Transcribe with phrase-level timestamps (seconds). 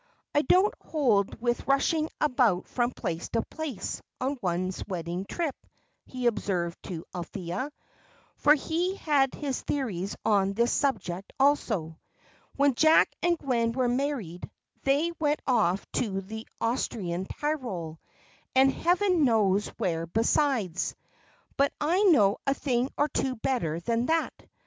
[0.33, 5.55] "I don't hold with rushing about from place to place, on one's wedding trip,"
[6.07, 7.69] he observed to Althea
[8.35, 11.99] for he had his theories on this subject also.
[12.55, 14.49] "When Jack and Gwen were married,
[14.81, 17.99] they went off to the Austrian Tyrol,
[18.55, 20.95] and Heaven knows where besides.
[21.57, 24.33] But I know a thing or two better than that.